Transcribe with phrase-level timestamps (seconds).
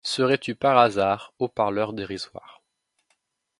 [0.03, 2.63] Serais-tu par hasard, ô parleur dérisoire